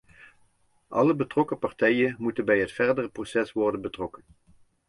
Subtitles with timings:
[0.89, 4.23] Alle betrokken partijen moeten bij het verdere proces worden betrokken.